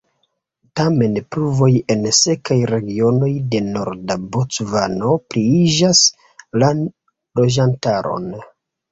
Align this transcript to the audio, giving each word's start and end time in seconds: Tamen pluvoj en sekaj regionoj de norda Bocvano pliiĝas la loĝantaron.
Tamen 0.79 1.17
pluvoj 1.33 1.67
en 1.95 2.05
sekaj 2.19 2.55
regionoj 2.71 3.29
de 3.51 3.59
norda 3.75 4.15
Bocvano 4.37 5.11
pliiĝas 5.35 6.01
la 6.63 6.71
loĝantaron. 7.41 8.27